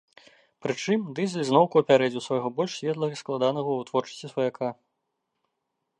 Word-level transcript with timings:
Прычым, 0.65 0.99
дызель 1.19 1.45
зноўку 1.49 1.75
апярэдзіў 1.83 2.25
свайго 2.27 2.49
больш 2.61 2.71
светлага 2.79 3.13
і 3.19 3.23
складанага 3.23 3.65
ў 3.71 3.77
вытворчасці 3.85 4.27
сваяка. 4.33 4.69